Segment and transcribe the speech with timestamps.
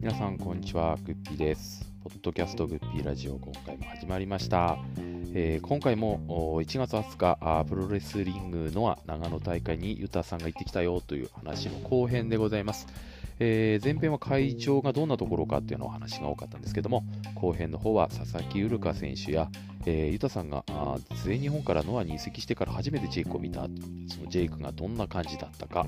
[0.00, 0.96] 皆さん、こんにちは。
[1.04, 1.84] グッピーです。
[2.04, 4.78] ポッドキャストグッピーラジオ、今回も始まりました。
[5.34, 12.86] えー今回も1月20日、プロレスリングの長野大会にユタさんが行ってきたよという話の後編でございます。
[13.40, 19.48] えー前編は会場がどんなところかっていうのお話が多かったんですけども、後編の方は佐々木ウルカ選手や、
[19.86, 20.64] えーユタさんが
[21.24, 23.68] 全日本からノアに移籍してから初めてジェイクを見た、そ
[24.22, 25.86] のジェイクがどんな感じだったか、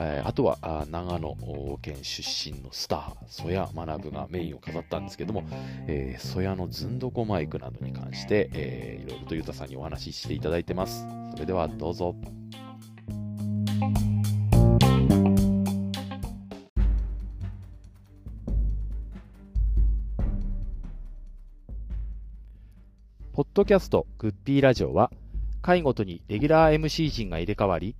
[0.00, 5.44] えーあとはあ長野県出身のスター、曽谷学がメインを飾ったんですけども、
[5.86, 11.06] えー、曽谷のずんどこマイクなどに関して、えーいろいろとゆたさんにお話ししていただいてます。
[11.32, 12.14] それではどうぞ。
[23.34, 25.10] ポッドキャストグッピーラジオは
[25.60, 27.96] 回ごとにレギュラー MC 陣が入れ替わり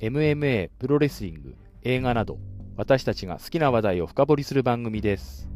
[0.00, 2.38] MMA、プロレスリング、映画など
[2.76, 5.48] 私たちが好きな話題を深掘りする番組です。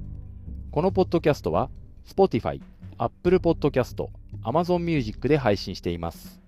[0.71, 1.71] このポッドキャストは
[2.07, 2.61] Spotify、
[2.99, 3.97] Apple Podcast、
[4.45, 6.41] Amazon Music で配信しています。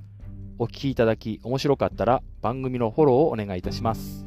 [0.56, 4.25] お聞きいただき面白かったら番組のフォローをお願いいたします。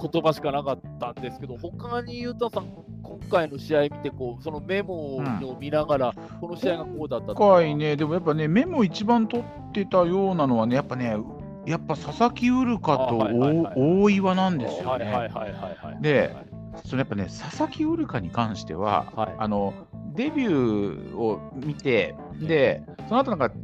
[0.00, 2.68] 言葉しかなかったんですけど、他にゆうたさん、
[3.02, 5.22] 今回の試合見てこう、そのメモを
[5.60, 11.16] 見ながら、この試合がこうだった今回ね、でもやっぱね、メモ一番取ってたようなのはね、やっぱね、
[11.66, 15.04] やっぱ佐々木ウルカとあはいはいはいお大岩なんですよね。
[15.04, 16.02] はいはいはいはいはい。
[16.02, 16.34] で
[16.84, 19.34] そのやっぱね、佐々木ウルカに関しては、はい。
[19.38, 19.74] あの
[20.14, 23.54] デビューを見て、で、その後なんか、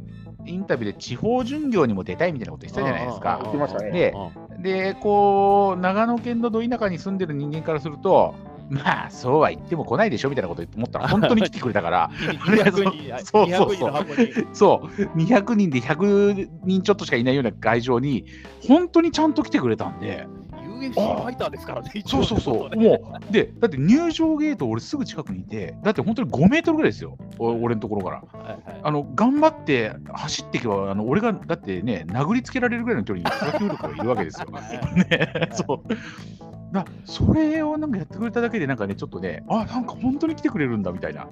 [0.45, 3.39] インタビューで地方巡業にも出たいみたいなこと言ってたじゃないですか。
[3.41, 3.91] 言ってましたね。
[3.91, 4.13] で
[4.59, 8.35] で、こう、長野県のど田舎に住んでる人間からすると、
[8.69, 14.47] まあ、そうは言っても来ないでしょみたいなこと思ったら、 本当に来てくれたから、200人、そうそうそう200人の箱に。
[14.53, 18.25] そう、200人で100人ちょっとしかいないような会場に、
[18.67, 20.27] 本当にちゃんと来てくれたんで、
[20.77, 28.17] UFC ファイターですからね、そうそうそう、ねもう、で、だって入場ゲート、俺すぐ近くにいて、だって本当に5メートルぐらいですよ、お俺のところから。
[28.39, 28.81] はいはい。
[28.83, 34.47] あの頑張って走っていけば、あの俺がだってね、殴りつけられるぐらいの距離に佐々木ウルカがいるわけですよ。
[35.09, 35.93] ね、そう。
[36.71, 41.27] だそれをなんかやってくれただけで、なんかね、ちょっとね、あなんか本当に来てくれるんだみたいな、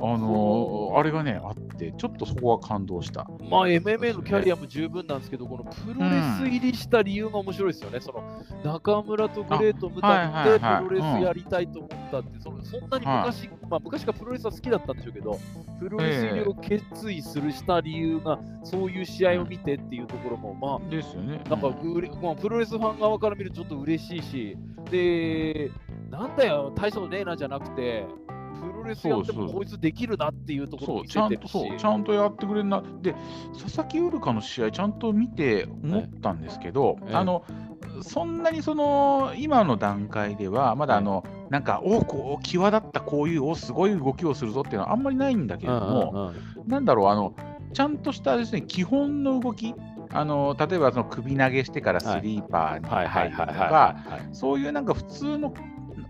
[0.00, 3.28] あのーあれがね、あって、ちょっとそこは感動した。
[3.50, 8.00] まあ MMA のキャリアも十分なんですけど、このプロレス入りした理由が面白いですよね。
[8.00, 15.38] その中村とグレート・ムタミでプはいはいはいロレスやりたいと思ったって、そのそんなに昔、まあ昔からプロレスは好きだったんでしょうけど、
[15.78, 21.40] プロレス入りを決意するした理由が、そういう試合を見てっていうところも、まあ、ですよね。
[21.48, 24.56] なんかうれ、まあ、プロレスファン側から見るとちょっと嬉しいし、
[24.90, 25.70] で、
[26.10, 28.37] なんだよ、大したことねえなじゃなくて、プ
[28.72, 31.52] ロレスやってもこいつできるなっていうところそう、も見ちゃんと、せてるし。
[31.52, 32.82] そう、ちゃんとやってくれるな。
[33.02, 33.14] で、
[33.60, 37.44] 佐々木ウルカの試合、ちゃんと見て思ったんですけど、ええあの、
[38.02, 46.32] そんなにその、今の段階では、まだあの、なんか、おこう、際立ったこういう、おすごい動きをするぞっていうのはあんまりないんだけれども、
[46.66, 47.34] なんだろう、あの、
[47.72, 49.74] ちゃんとしたですね、基本の動き、
[50.10, 54.34] あの、例えばその首投げしてからスリーパーにはいは入るとか、はい。
[54.34, 55.52] そういうなんか普通の、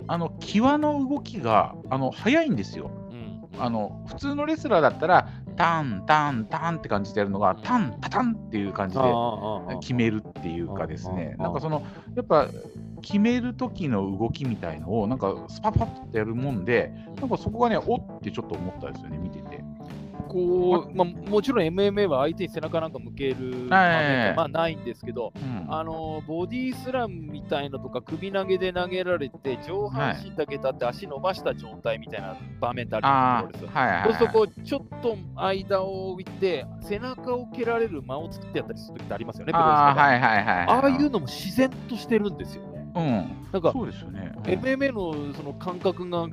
[0.09, 2.91] あの、際の動きが、あの、早いんですよ。
[3.11, 3.29] うん。
[3.61, 9.03] あの普通のレスラーだったら、タン、タン、タンって感じでやるのが、タン、タタンっていう感じで
[9.81, 11.83] 決めるっていうかですね、うんなんかその、
[12.15, 12.47] やっぱ
[13.03, 19.65] 決める時の動きみたいのを、なんかスパパッとやるもんで、なんかそこがね、おってちょっと思ったんですよね、見てて。
[20.29, 34.05] こうまあ、もちろん MMA は相手に背中なんか向ける場面はまあないんですけど、うんあのボディスラムみたいなとか首投げで投げられて上半身だけ立って足伸ばした状態みたいな場面ってあるあんですはいはい、はい。
[34.05, 40.67] そうするとこうちょっと間を置いて背中を蹴られる間を作ってやったりする時ってありますよね、あはいはいはい。
[40.67, 42.78] ああいうのも自然としてるんですよね。
[42.99, 44.33] うん、なんかそうですよね。
[44.37, 44.43] うん。
[44.45, 46.27] MMA のその感覚が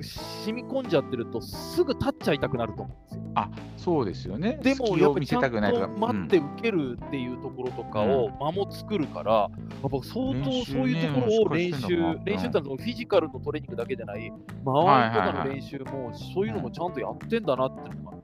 [0.45, 3.21] 染み込んじゃってるとすぐ立っちゃいたくなると思うんですよ。
[3.35, 4.59] あそうですよね。
[4.63, 9.50] でもやっぱりちゃんたくないと待って受けるっていうところとかを間も作るから、やっ
[9.81, 14.31] ぱ相当そういうところを練習、練習ってのはフィジカルのトレーニングだけでない、
[14.63, 18.18] 間合いとかの練習もそういうのもちゃんとやってんだなっていうのが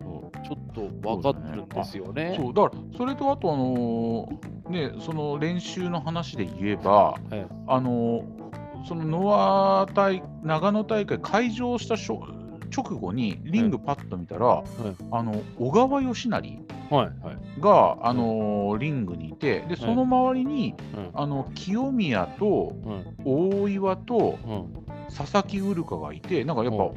[0.74, 2.36] と分かってるんですよね。
[2.38, 7.54] そうだからそれとあとあのーねその練習の話で言えば、ええ。
[7.68, 8.42] あのー
[8.88, 12.28] そのノア大長野大会開場したしょ
[12.76, 14.64] 直後にリングパッと見たら、
[15.12, 16.60] あの小川義成
[16.90, 17.62] はいはい。
[17.62, 24.86] が、あのーリングにいてでその周りに、うんあの清宮とうん大岩とうん。
[25.14, 26.94] 佐々木ウルカがいてなんかやっぱ、うん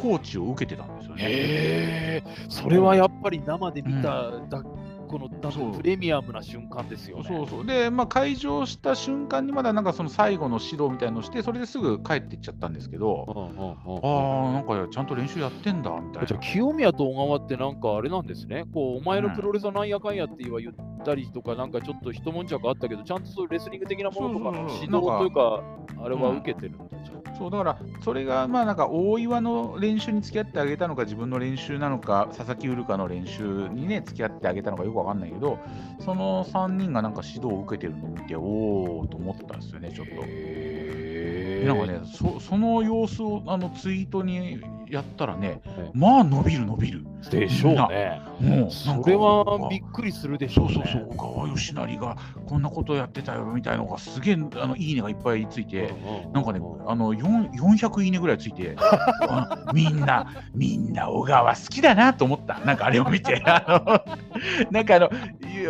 [0.00, 2.22] コーチを受けてたんですよね。
[2.48, 4.62] それはやっぱり生で見た、だ
[5.08, 5.72] このだそう。
[5.72, 7.24] プレミアムな瞬間ですよね。
[7.26, 7.66] そうそう。
[7.66, 16.38] で、まあ、会場した瞬間にまだなんかその最後の指導みたいのをして、それですぐ帰っていっちゃったんですけど、ああ、なんかちゃんと練習やってんだみたいじゃ。
[16.38, 20.74] 清宮と小川ってなんかあれなんですね、こうお前のプロレスはなんやかんやって言わ言っ
[21.04, 25.62] たりとか、なんかちょっと一悶着あったけど、ちゃんとそういうレスリング的なものとかの指導というか、
[26.04, 26.84] あれはうん受けてるんだ。
[26.84, 26.97] じゃあ
[27.38, 35.58] そうだから、それがまあなんか大岩の練習に付き合ってあげたのか、自分の練習なのか、佐々木ウルカの練習にね、付き合ってあげたのかよくわかんないけど、
[36.00, 40.12] その3人がなんか指導を受けてるのを見て、おおと思ったんですよね、ちょっと。
[40.26, 47.04] へなんかね、そその様子をあのツイートにやったらねはい、まあ伸びる伸びる。
[47.30, 48.20] でしょうね。
[48.40, 49.68] もうそかれは。
[49.68, 50.74] びっくりするでしょね。
[50.74, 51.02] そううそう。
[51.02, 55.92] そう、小川義成がこんなことやってたよみたいなのがすげえあのいいねがいっぱいついて、
[56.32, 58.76] なんかね、あの4 400いいねぐらいついて、
[59.28, 65.10] あみんな、みんな小川好きだなと思った、なんかあれを見て、 あのなんかあの、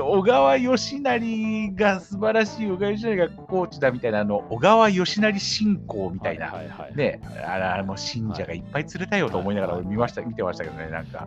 [0.01, 6.97] 小川義成が素晴らしい、小川義成がコーチだみたいな、あの小川義成信仰みたいな、はいはいはい。
[6.97, 11.27] ね、あらもう信者がいっぱい釣れたよと思いながら見ました、見てましたけどね、なんか、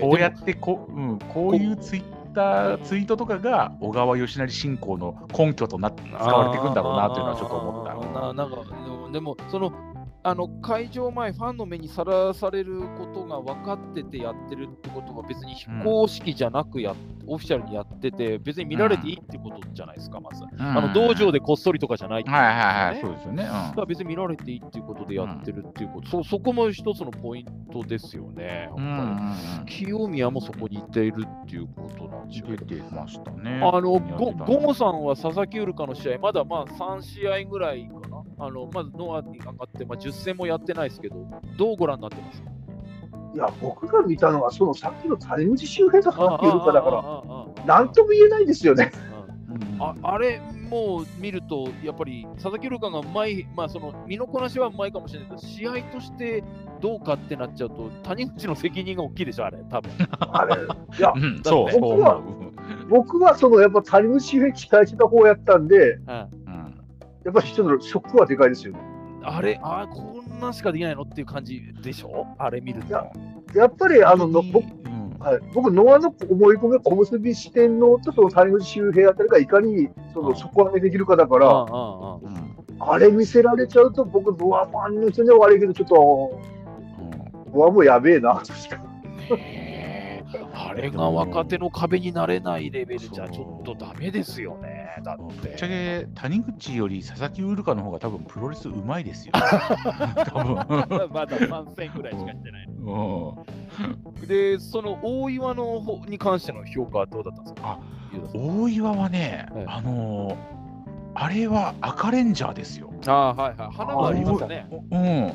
[0.00, 2.04] こうやってこう、うん、こういうツイッ
[2.34, 7.92] ター、ツイートとかが小川義成信仰の根拠となって使われていくんだろうなというのはちょっと思った。
[8.20, 8.56] ななんか
[9.12, 9.72] でもその
[10.24, 16.94] あの会場前、ファンの目にさらされることが分かっててやってるってことは、別に非公式じゃなくや、
[17.26, 20.44] オフィシャルにやってて、別に見られていいってことじゃないですか、まず。
[20.58, 23.42] あの道場でこっそりとかじゃないってことはいはいはい、ですよねそうですよね。
[23.44, 28.70] だから別に見られていいっていうことでやってるっていうこと、そそこも一つのポイントですよね。
[28.76, 29.34] うん。
[29.66, 32.84] 清宮もそこにいているっていうことなんでしょう出けど。
[32.84, 33.60] てましたね。
[33.60, 38.11] あのゴたゴモさんは佐々木ウルカの試合、まだまあ3試合ぐらいかな。
[38.44, 41.16] あのまずノアに上がって、まあ、10戦もやってないですけど、
[41.56, 42.42] どうご覧になってます？
[42.42, 42.50] か
[43.34, 46.96] いや、僕が見たのは、そのさっきの谷口周平と佐々木ウルカだから、
[47.66, 48.90] らなんとも言えないですよね。
[49.48, 50.40] うんああれ、
[50.70, 56.42] もう見ると、やっぱり佐々木ウルカがうまい、まあ、その身のこなしはうまいかもしれないけど、試合として
[56.80, 59.90] どうかってなっちゃうと、谷口の責任が大きいでしょ、あれ、多分
[60.20, 60.54] あれ、
[60.98, 62.20] いやう、ん、そう、僕は。
[62.88, 66.41] 僕はそのやっぱ谷口周平期待してた方やったんで、うんうん
[67.24, 68.80] やっぱりちょっとショックはでかいですよね。
[69.24, 72.88] あれ、あこんなんしかできないのっていう感じでしょ、あれ見ると。
[72.88, 73.10] いや
[73.54, 75.18] やっぱりあのの僕うん。
[75.20, 81.66] はい、僕、ノアの思い込み小結び四天王とその谷口周平あたりがいかにその底上げできるかだから、
[82.80, 86.40] あれ見せられちゃうと、僕、ノアファンの人には悪いけど、ちょっと、
[87.54, 89.61] ノアもやべえな、確かに。
[90.72, 94.96] あれが若手の壁になれないレベルじゃちょっとダメですよね。
[95.04, 96.04] だっぶっちゃて。
[96.06, 99.32] け谷口より佐々木ウルカの方が多分プロレスうまいですよ。
[99.34, 100.54] 多分。
[101.12, 102.66] まだ3戦ぐらいしかしてない。
[102.68, 107.78] うんで、その大岩の方に関しての評価はどうだったんですか？
[108.34, 110.62] 大岩はね、はいあのー
[111.14, 112.90] あれは赤レンジャーですよ。
[113.06, 113.76] あーはいはい。
[113.76, 114.66] 花はありましたね。
[114.90, 115.02] うん。
[115.02, 115.32] うん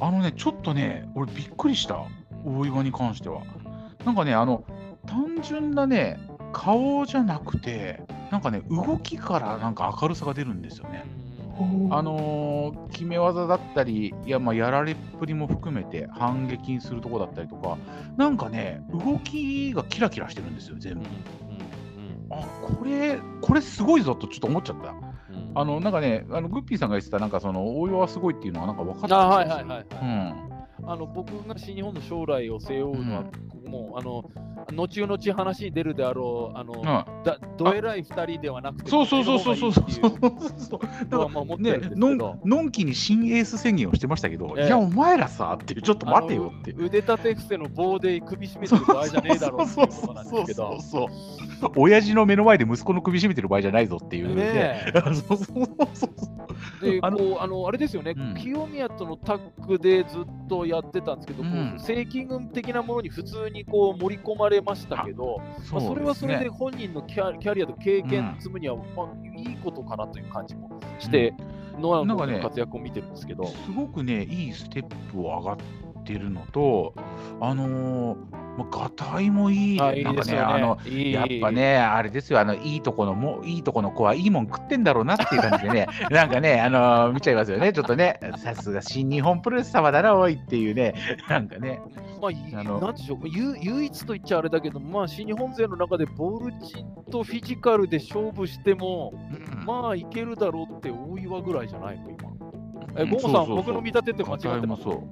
[0.00, 1.98] あのね、ちょっとね、俺びっくりした。
[2.46, 3.42] 大岩に関しては。
[4.04, 4.64] なんかね、あの、
[5.06, 6.18] 単純なね、
[6.52, 11.04] 顔じゃなくて、なんかね、動きからなんか明るさが出るんですよね。
[11.90, 17.76] あのー決め技だったり、いや、まあ、やられっぷりも含めて反撃にするとこだったりとか、
[18.16, 21.06] なんかね、動きがキラキラしてるんですよ、全部。
[22.30, 24.94] あ、これ、これすごいぞとちょっと思っちゃった。
[25.54, 29.86] あの、なんかね、あのグッピーさんが言ってた、なんかその、応用はすごいっていうのはなんか分かってあたはいはいはいはい。
[30.02, 30.90] うん。
[30.90, 33.24] あの僕が新日本の将来を背負うのは、
[33.68, 34.24] もあの
[34.74, 36.84] 後々話に出るであろうあの、うん
[37.24, 40.80] だどえらい2人ではなくて、そうそうそうそうそうそうそう。
[41.10, 50.80] 僕はまあ思ってねのんど、のんきに新エース宣言をしてましたけど、ええいや、お前らさちょっと待てよって腕立て伏せの棒で首絞めてる場合じゃねえだろうっていうことなんですけどそう。
[50.80, 51.08] そう
[51.60, 51.72] そう。
[51.76, 54.92] 親父の目の前で息子の首絞めてる場合じゃないぞっていうねね。
[54.94, 56.10] えそうそうそうそう。
[56.80, 65.40] であのあのあれですよね、うん清宮とのタッグでずっとやってたんですけど、うん正規軍的なものに普通にこう盛り込まれましたけど、
[65.72, 71.34] まあ、それはそれで本人のキャキャリアと経験積むには、まあ、いいことかなという感じもして、
[71.78, 75.56] ノアの活躍を見てるんですけど、すごくね、いいステップを上がっ
[76.04, 76.94] てるのと、
[77.40, 80.42] あのー、まあ、がたいもいい、あいないんかね、ですよね。
[80.42, 81.12] あの、いい。
[81.12, 90.94] やっぱね、あれですよ、あの、いいとこのも、いいとこの子はいいもん食ってんだろうなっていう感じでね、 なんかね、あのー見ちゃいますよね、ちょっとね、さすが新日本プロレス様だな、おいっていうね、
[91.28, 91.80] なんかね、
[92.20, 93.18] まあ、いあのなんでしょう。
[93.28, 99.64] 唯、唯一と言っちゃあれだけど、まあ、新日本勢の中でボルチンとフィジカルで勝負しても、うん。
[99.64, 102.30] まあ、いけるだろうって大岩ぐらいじゃないの、今。
[102.96, 103.56] え、うんゴモさん、そうそうそう。
[103.56, 104.82] 僕の見立てって間違ってます？
[104.84, 105.02] がたいも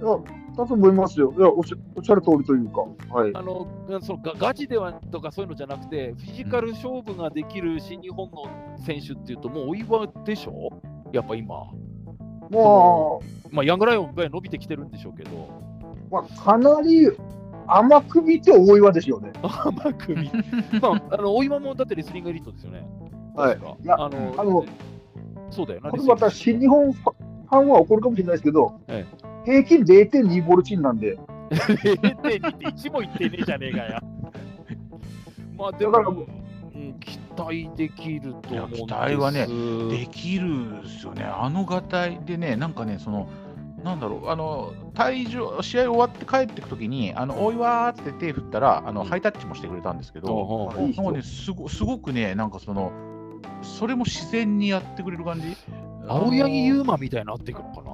[0.00, 0.45] そう。
[0.56, 1.32] だと思いますよ。
[1.36, 2.80] いやおっしゃおっしゃる通りというか。
[3.14, 3.30] はい。
[3.34, 3.66] あの
[4.00, 8.44] そのガガチではとかそういうのじゃなくて、フィジカル勝負ができる新日本の
[8.84, 10.70] 選手っていうと、もうお岩でしょ？
[11.12, 11.56] やっぱ今。
[12.48, 12.60] ま
[13.50, 15.30] まあ、ヤングライオンぐらい伸びてきてるんでしょうけど、
[16.12, 17.10] あ、まあ、かなり
[17.66, 19.32] 甘く見て大岩ですよね。
[19.42, 20.30] 甘く見、
[20.80, 22.86] まあ、あのお岩もだってレスリングエリートですよね。
[23.34, 24.64] はい確かいやあのあの
[25.50, 29.04] そうだよな、これまた新日本ファンは怒るかもしれないですけど、え
[29.46, 31.16] 平均0.2ボルチンなんで、
[31.50, 34.02] 0.2って1もいってねえじゃねえかや。
[35.56, 36.26] まあでだからも、
[36.74, 38.82] うん、期待できると思うんです。
[38.82, 43.28] いや期待はねできるですよね、あのがたいでね、なんかね、その、
[43.84, 52.90] なんだろう、あの退場、試合終わって帰ってくときに、あのおいわーって手振ったら、あのハイタッチもしてくれたんですけど、ほうほうほういい人なんかねすご、すごくね、なんかその、
[53.62, 55.56] それも自然にやってくれる感じ。
[56.08, 57.85] 青柳優馬みたいになってくるのかな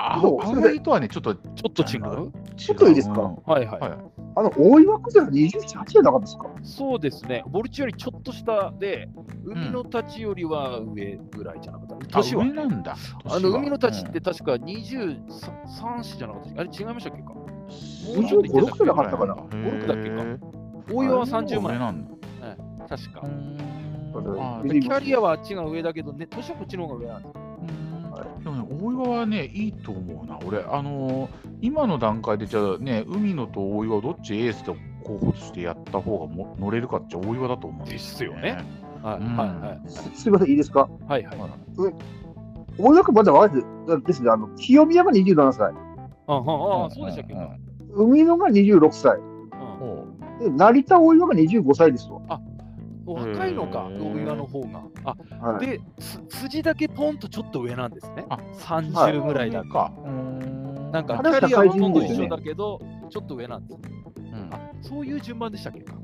[0.00, 2.32] 青柳とはね、ちょっと違ちょっと違う？
[2.56, 3.20] ちょっといいですか？
[3.22, 3.24] う。
[3.24, 3.80] んはいはい。
[3.80, 3.98] はい。
[4.36, 6.46] あの大岩くじゃ27じゃなかったですか？
[6.62, 9.08] そうですね、ボルチよりちょっと下で、
[9.44, 11.94] 海の立ちよりは上ぐらいじゃなかった。
[11.96, 12.44] あ年は。
[12.44, 12.96] 上なんだ。
[13.24, 15.18] あの海の立ちって確か23
[16.02, 17.32] 歳じゃなかったあれ違いましたっけか？
[17.32, 17.38] うん
[18.22, 19.34] もうちょっといってたっ25じゃなかったかな。
[19.34, 20.94] へーゴルフだっけか？
[20.94, 22.10] 大岩は30万上なんだ。
[22.88, 23.22] 確か。
[24.10, 27.34] キャリアはあっちが上だけど、ね、年はこっちの方が上なんです。
[28.42, 30.38] でもね、大岩はね、いいと思うな。
[30.46, 31.28] 俺、あのー
[31.60, 38.58] 今の段階で、じゃあね、海野と大岩、どっちエースと候補としてやった方がも乗れるかって大岩だと思うんですよね。
[39.02, 40.88] はいうんはいはいすすみません、いいですか？
[41.08, 41.36] はいはい。
[42.78, 45.72] 大岩くんまだ若いですですね、あの清宮が27歳、
[46.28, 47.34] あああそうでしたっけ？
[47.34, 47.50] か。
[47.94, 49.22] 海野が26歳、うん
[49.78, 50.06] ほ
[50.40, 52.20] で成田大岩が25歳ですわ。
[53.14, 54.82] 若いのか、大岩の方が。
[55.04, 55.16] あ
[55.52, 58.24] はい、で、す筋だけポンとちょっと上なんですね。
[58.28, 59.68] あ30ぐらいだか。
[59.68, 59.92] か。
[60.04, 63.80] うんなんかキあれはャリアはほとんど一緒だけど、ちょっと上なんです。
[64.16, 65.80] うんあそういう順番でしたっけ？
[65.80, 65.94] か。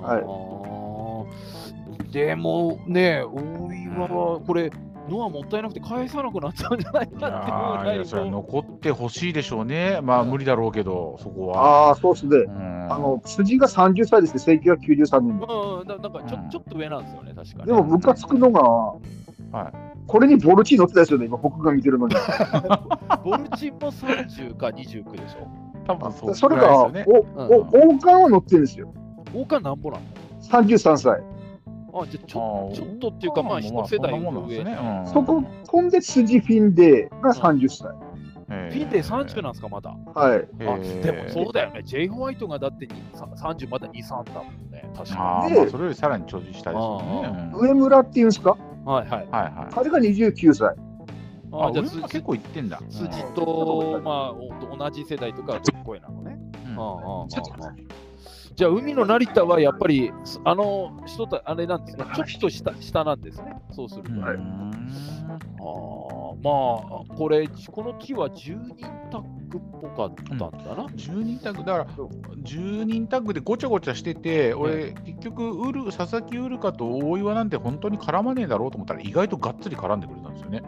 [0.00, 4.70] はいでもね、大岩はこれ、
[5.08, 10.00] ノアもったいなくて返さなくなったんじゃないいかってい残ってほしいでしょうね。
[10.02, 11.88] まあ、無理だろうけど、そこは。
[11.88, 12.36] ああ、そうですね。
[12.36, 15.44] うんあの、辻が30歳ですね、1993年に。
[15.44, 17.66] う、うん、だなんかちょ,、うんちょっと上なんですよね、確かに。
[17.66, 19.72] でも、ムカつくのが、はい
[20.06, 22.14] これにボルチー乗ってたですよね、今、僕が見てるのに。
[23.22, 25.46] ボルチンも30か29でしょ。
[25.86, 28.90] 多分そそれが、おお王冠は乗ってるんですよ、
[29.34, 30.02] 大川なんぼなの
[30.42, 31.22] ？33歳。
[31.92, 37.88] あ、じゃあちょちょっとっていうかまあ一世代そんなもんなんです上ねうんそこ、ほんで、辻フィンデーが30歳。
[38.50, 39.90] えピンで30なんですか、まだ。
[40.14, 40.48] はい。
[40.66, 47.50] あでもそうだよね、ジェイ・ホワイトがだってにさ30まだ2、3だもんね、確かあーでまあそれよりさらに長寿したいですよね。
[47.54, 48.56] うん上村っていうんですか？
[48.56, 48.86] に。
[48.90, 49.26] はいはい。
[49.30, 49.74] はいはい。
[49.74, 50.74] 彼が29歳。
[51.52, 52.80] ああ、じゃあ結構いってんだ。
[52.90, 56.38] 辻うんと、まあ、お同じ世代とかは声なのね。
[56.66, 57.52] うんああああああちょっと
[58.58, 64.10] じゃあ、海の成田はやっぱり、すあの人たあれなんですね、ちょっと下下なんですね、そうすると。
[64.10, 64.34] うんああ
[66.42, 70.86] まあ、これ、この木は10人タッグっぽかったんだな。
[70.86, 80.62] 10人タッグ、だから10人タッグでごちゃごちゃしてて、俺、結局ウル、佐々木ウルカと大岩なんて本当に絡まねえだろうと思ったら、意外とがっつり絡んでくれたんですよね。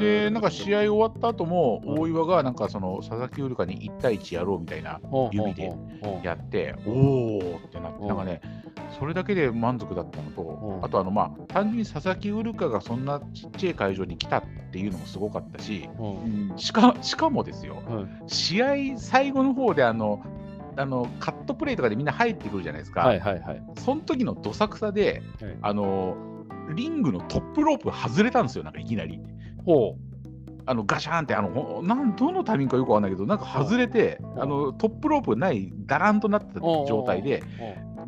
[0.00, 5.00] で、なんか試合終わった後も、大岩がなんかその佐々木ウルカに1対1やろうみたいな
[5.32, 5.72] 指で
[6.22, 8.40] やって、おーってなって、なんかね、
[8.98, 14.42] それだけで満足だったのとう、んあとあの、まあ、単純に佐々木ウルカがそんなちっちゃい会場に来たっ
[14.72, 16.02] ていうのもすごかったし、う。
[16.28, 20.22] んしかしかもですよ、うん試合最後の方であの、
[20.76, 23.62] あのカットプレーとかでみんな入ってくるじゃないですか、はいはいはい。
[23.78, 25.56] その時のどさくさで、はい。
[25.60, 26.16] あの
[26.72, 29.20] リングのトップロープ外れたんですよ、なんかいきなり。
[29.64, 29.96] ほ
[30.64, 37.42] あのガシャンってあのほなんどのタイミングかよくわかんないけどなんか外れてうんあのトップロープがないだらんとなった状態で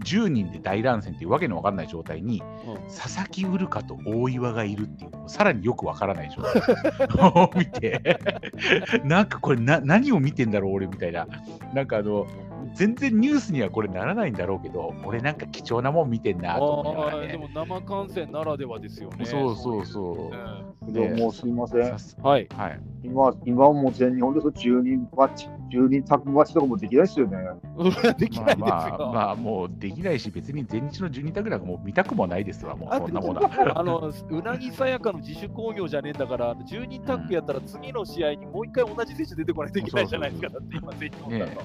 [0.04, 2.75] 10人で大乱戦っていうわけのわかんない状態にうん。
[2.85, 6.62] 佐々木ウルカと大岩がいるっていうさらによくわからない状態。
[7.35, 8.21] を見て
[9.04, 11.26] なんかこれな何を見てんだろう俺みたいな。
[11.73, 12.26] なんかあの
[12.75, 19.25] 全然ニュースにはこれならないんだろうけど俺なんか貴重なもん見てんなと思いながらねでも生観戦ならではですよね。
[19.25, 21.83] そうそうそううんどうもすいません
[22.23, 22.47] はい。
[22.54, 27.37] はい今、今はもう全日本でそ10人マッチ、10人タッグマッチとかもできないですよね。
[28.19, 28.66] できないですよ。
[28.66, 33.73] まあまあ、まあ、もうできないし、別に前日の12択なんかもう見たくもないですわ、もうあそんなものは。
[33.78, 41.62] あのうなぎさやかの自主興行じゃねえんだから、10人タッグやったら次の試合にもう一回同じ選手出てこないといけないじゃないですか、だって今、全日本だと。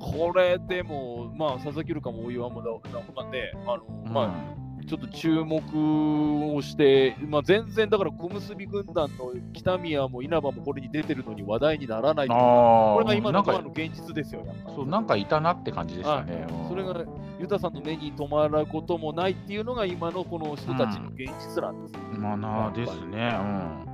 [0.00, 16.46] これでも、まあ、佐々木るかも大岩もだ、なんかね、あの、まあ、ちょっと注目をして、まあ、全然だから小結軍団の北宮も稲葉もこれに出てるのに話題にならないといこれが今のの現実ですよ、そうなんかいたなって感じでしたね。
[16.50, 17.04] うんそれが
[17.38, 21.94] ユタさんの目に留まることもないっていうのが今のこの人たちの現実なんです。
[22.18, 23.89] まあなですね。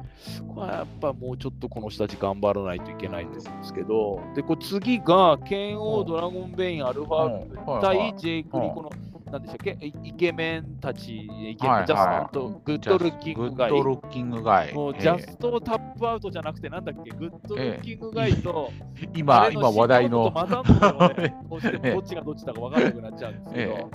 [0.54, 8.74] これはやっぱもうちょっとこの人たち頑張らないといけないんですけど、でこれ次が拳王、ドラゴンベイン、アルファ対ジェイク・リー、うん。
[8.74, 8.90] この
[9.30, 9.76] なんでしたっけ？
[9.80, 13.70] イイケメンたち、イケメン、ジャストとグッドルッキングガイ。
[13.70, 14.72] グッドルッキングガイ。
[14.72, 15.00] もうええ。
[15.02, 18.70] ジャストタップアウトじゃなくて、なんだっけ、グッドルッキングガイと、
[19.16, 20.32] 今、今話題の。
[21.50, 21.56] ど
[21.98, 23.86] っちがどっちだか分からなくなっちゃうんですけど、え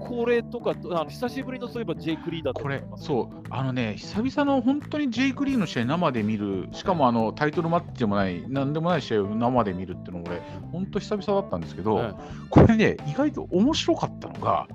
[0.00, 2.82] これとかあの、久しぶりのそういえばジェイク・リーだとこれ。
[2.96, 10.42] そう、あのね、久々の本当にジェイク・リーの試合生で見る、しかもあのタイトルマッチでもない、なんでもない試合を生で見るっていうのが、俺、
[10.72, 12.14] 本当久々だったんですけど、はい。
[12.48, 14.68] これね、意外と面白かったのが、はい。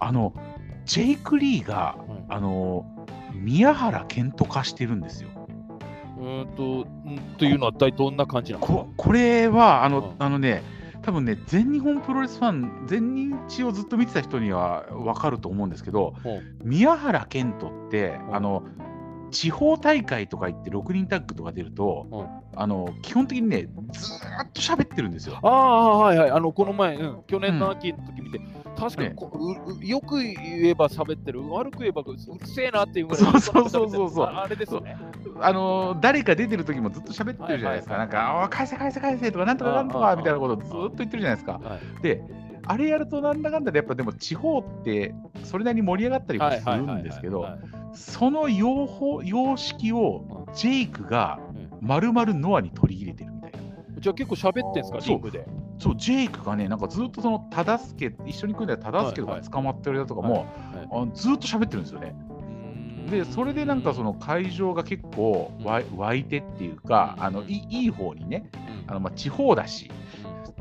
[0.00, 0.32] あの、
[0.86, 2.24] ジェイク・リーが、はい。
[2.28, 2.86] あの、
[3.34, 5.28] 宮原健人化してるんですよ。
[6.18, 6.62] うーんと、
[7.08, 10.62] んというのは一体どんな感じなんですかここれはあの、うんあのね、
[11.04, 16.28] 多分ね、全日本プロレスファン、全日をずっと見てた人には分かると思うんですけど、う。
[16.28, 18.30] ん宮原健人って、う。
[18.30, 18.64] んあの
[19.30, 22.22] 地方大会とか行って6人タッグとか出ると、う。
[22.22, 25.38] んあの基本的にね、ずーっと喋ってるんですよ。
[25.42, 26.30] ああ、はいはい。
[26.30, 28.40] あの、この前、うん、去年の秋の時見て、
[28.76, 29.88] 確かに。
[29.88, 30.34] よく言
[30.70, 34.10] えば喋ってる、悪く言えばうるせえなっていうぐらいそうそうそうそう。
[34.10, 34.96] そうああれですよね。
[35.40, 37.94] あの誰か出てる時もずっと喋ってるじゃないですか。
[37.94, 41.60] はいなんか、あ返せ返せ返せとか、なんとかなんとかみたいなことをずっと言ってるじゃないですか。
[41.62, 42.02] はい。
[42.02, 42.22] で、
[42.66, 47.46] あれやるとなんだかんだで、やっぱでも地方ってそれなりに盛り上がったりもするんですけど
[47.92, 51.86] その用法様式をジェイクがうん。
[51.86, 53.58] まるまるノアに取り入れてるみたいな。
[53.98, 55.46] じゃあ結構喋ってんすか、リングで。
[55.78, 59.50] そう、ジェイクがね、なんかずっとその忠助、一緒に組んでた忠助とかはいはい。
[59.50, 60.46] 捕まってるやつとかも、
[60.90, 62.14] あずっと喋ってるんですよね。
[63.10, 68.50] で、それでなんかその会場が結構わい湧いてっていうか、あのいいいい方にね、
[68.86, 69.90] あのまあ地方だし、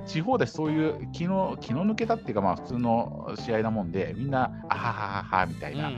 [0.06, 5.90] 地方だし、そういう気の気の抜けたっていうか、まあ普通の試合なもんで、みんな、あははははみたいな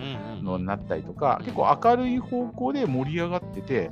[0.42, 3.92] のになったりとか、結構明るい方向で盛り上がってて、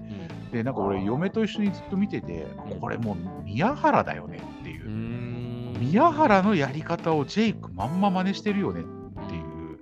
[0.52, 2.46] で、なんか俺、嫁と一緒にずっと見てて、
[2.80, 4.90] これもう宮原だよねっていう。
[5.84, 8.84] 宮原のやり方をジェイクまんま真似してるよねっ
[9.28, 9.80] ていう、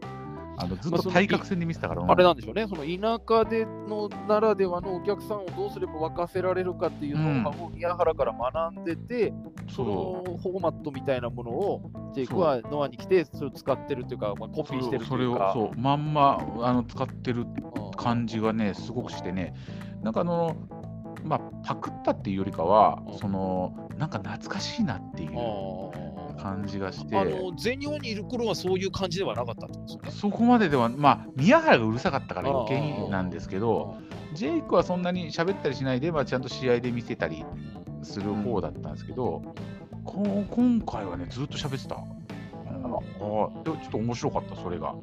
[0.58, 9.34] あのずっと対角線で見てたから、あれなんでしょうね、その田舎でのならではのお客さんをどうすれば沸かせられるかっていうノウハウを宮原から学んでて、
[9.70, 15.52] そそのフォーマットみたいなものをジェイクはノアに来て、それを使ってるというか、まあ、コうピーしてるそれをというか。
[15.54, 19.54] そうまんまあの使ってるうん感じがね、すごくしてね、
[20.02, 20.56] なんかあの、
[21.24, 27.16] まあ、パクったっていうよりかはうん、そのなんか懐かしいなっていうあ感じがして。
[27.16, 30.12] あの全日本にいる頃はそういう感じではなかったってことですよね。
[30.12, 33.98] そこまででは、まあ、宮原がうるさかったから余計になんですけど、
[34.34, 37.46] うジェイクはそんなに喋ったりしないで、まあ、ちゃんと試合で見せたり
[38.02, 39.44] する方だったんですけど、
[40.04, 41.96] こ今回はね、ずっと喋ってた。
[41.96, 42.22] うん
[42.84, 44.96] あちょっと面白かった、それが。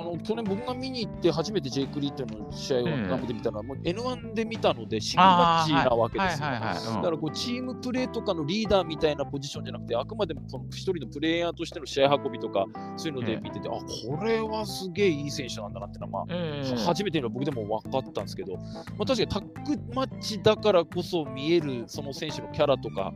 [0.00, 6.46] あの去年僕が見に行って初めてジェイク・リーっていうの試合をええ生で見たのは、もう N1 で見たのでシングルマッチなわけですよ。
[6.46, 6.94] はいはいはいはいうん。
[6.96, 18.28] だからこうチームプレーとかのリーダーみたいなポジションじゃなくて、あくまでもその一人のプレイヤーとしての試合運びとか、そういうので見てて、あこれはすげえいい選手なんだなってのは、まあ、ええ初めての僕でも分かったん。
[18.28, 18.62] ですけど、ま
[19.00, 23.12] あ、確かにタッグマッチだからこそ見えるその選手のキャラとか、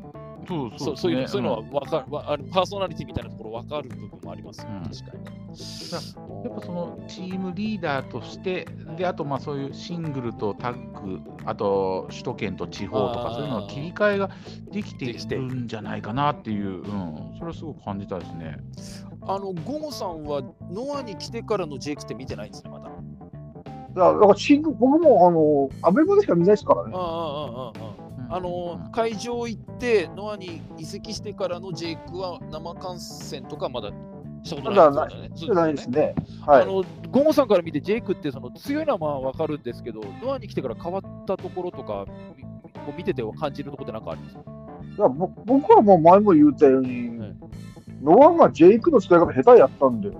[0.46, 5.24] そうそうねそういうそういうのは分かる、わあのパーソナリティみたいなところ分かる部分もありますよね、うん確かに。
[6.44, 14.30] やっぱそのチームリーダーとして、であとまあそういうシングルとタッグ、あと首都圏と地方とか、そういうのの切り替えが
[14.70, 18.56] できてできてるんじゃないかなっていう、うん、それはすごく感じたですね。
[19.22, 22.84] あの、ゴゴさんはノアに来てからのジェイクって見てないんですね、まだ。
[22.84, 23.00] だか
[23.94, 26.98] ら、だからシング僕も、あの、アベマでしか見ないですからねあ。
[26.98, 27.91] あ、ああ、ああ。
[28.34, 33.90] あのうん会場行って、ノアに移籍してからのジェイクは生観戦とかまだ
[34.42, 35.30] したことないまだってことだね。
[35.34, 36.14] じゃないですね。
[36.46, 36.62] はい。
[36.62, 42.48] あのゴゴさんから見て、ジェイクってその強いのはまあ分かるんですけど、ノアに来てから変わったところとか、みこ
[42.92, 44.34] う見てて感じるところって何かあります？
[44.36, 47.36] かだからぼ僕はもう前も言ったように、はい
[48.02, 50.10] ノアがジェイクの使い方下手やったんで、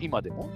[0.00, 0.50] 今でも？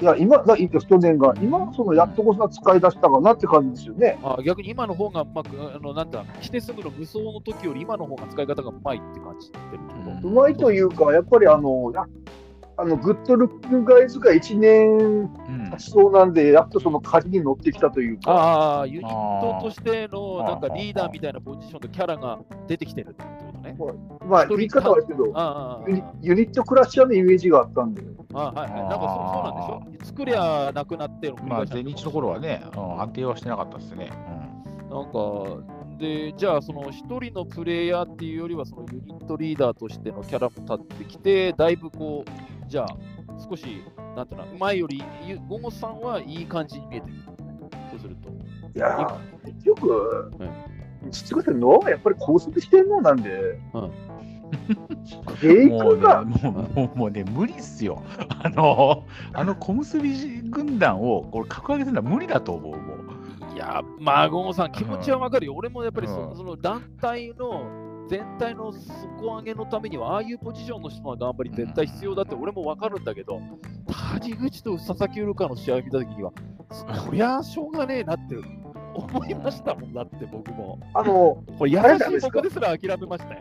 [0.00, 4.18] いや、今、だ去年が、今、そのやっとこそ使い出したかなって感じですよね。
[4.22, 9.78] あ逆に今の方がうまく、あのなんだ、来てすぐの無双の時より今の方が使い方がうまいって感じてる
[10.24, 10.30] うん。
[10.32, 12.06] うまいというか、やっぱりあの、や
[12.78, 15.70] あのグッドルックガイズが1年うん。
[15.70, 23.92] 経ちそうなんで、やっとその舵に乗ってきたというか、ああ、ユニットとしてのなんかリーダーみたいなポジションとキャラが出てきてるってことね。
[24.26, 28.02] まあ、言い方はですけど、ああユニユニットクラッシャーのイメージがあったんで、
[28.34, 34.10] あはいはい、なんかそうそうなんでしょ作りゃなくなっての繰りまあ、前日の頃はね、うん安定はしてなかったですね。
[34.90, 42.96] なんか、で、じゃあ、その一人のプレイヤーっていうよりは、そのユニットリーダーとしてのキャラも立ってきて、だいぶこう、じゃあ、
[43.48, 43.82] 少し、
[44.16, 47.14] なんていうの、前より、ゆゴゴさんはいい感じに見えてる。
[47.90, 48.28] そうすると。
[48.74, 50.30] いやー、結局、
[51.10, 53.00] 実はノアはやっぱり高速してんの？
[53.00, 54.12] なんで、うん、もうね
[55.40, 58.02] 芸君が、もうもうもうね、無理っすよ。
[58.42, 63.54] あの、あの小結び軍団をこれ格上げするのは無理だと思う、もう。
[63.54, 65.54] いや、まあ、ゴゴさん、気持ちはわかるよ。
[65.54, 66.36] 俺もやっぱりそ,、うん。
[66.36, 73.40] その団体の全体の底上げのためには、ああいうポジションの人の頑張り絶対必要だって俺もわかるんだけど、
[74.20, 76.32] 谷口と佐々木ウルカの試合を見たときには、
[76.70, 78.36] そりゃしょうがねえなって
[78.94, 80.78] 思いましたもんだって、僕も。
[80.94, 82.28] あの、 これ優あれなんですか？
[82.28, 83.40] しい僕ですら諦めましたよ。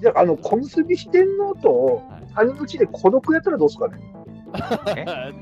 [0.00, 2.02] じゃあ、あの、小結び四天王と
[2.34, 3.98] 谷口で孤独やったらどうですかね？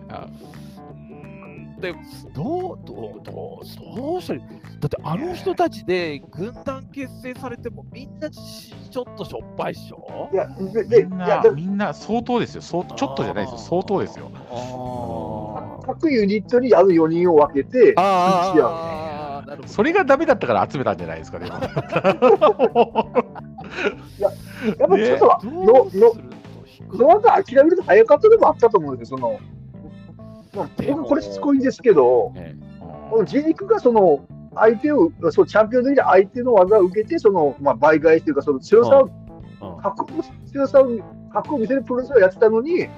[1.80, 1.92] で
[2.34, 10.30] どう、どう、どう、そうしたら、だってあの人たちで軍団結成されてもみんなしちょっとしょっぱいっしょ？
[10.32, 12.62] いや、で、でみんいやでもなみんな相当ですよ。
[12.62, 14.30] 相当、ちょっとじゃないですよ、相当ですよ。
[15.84, 18.95] 各ユニットにあの4人を分けて、あ打ち合うー、なるほど。
[19.66, 21.48] それがダメだったから集めたんじゃないですかね。
[21.48, 21.56] や
[24.86, 26.16] っぱりちょっと、どのうすると
[26.64, 29.38] 低いノアが諦めると早かったでもあったと思うんですよ、その、
[30.54, 32.56] まあ、僕これしつこいんですけど、ね
[33.10, 39.82] このジークがその、相手を、そうチャンピオン的に相手の技を受けて、その、まあ、倍返しというか、その強さを、うん。
[39.82, 40.88] 格好強さを、
[41.32, 42.88] 格好を見せるプロレスをやってたのに、うん。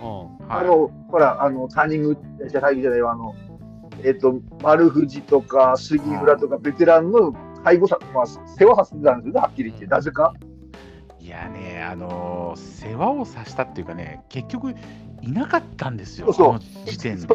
[0.48, 2.16] あの、ほら、あの、ターニング、
[2.48, 3.34] じゃないじゃないわ、あの、
[4.04, 7.32] えっ、と、丸藤とか杉浦とかベテランの
[7.64, 9.86] 介護さ、まあ、世話させてたんですよね、はっきり言って。
[9.86, 10.34] なぜか。
[11.20, 14.74] いやね、あのー世話をさせたっていうかね、結局
[15.20, 17.26] いなかったんですよ、その時点で。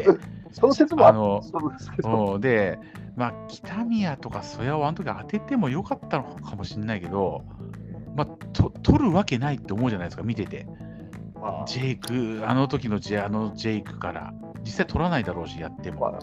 [0.50, 1.42] その説もああの
[2.02, 2.78] そうで
[3.16, 7.44] まあ、北宮とか曽谷をあの時当ててもよかったのかもしれないけど、
[8.16, 10.66] まあ、と取るわけないって思うじゃないですか、見てて。
[11.40, 11.64] まあ。
[11.66, 16.02] ジェイク、あの時のジェあのジェイクから、実際取らないだろうし、やっても。
[16.06, 16.14] はい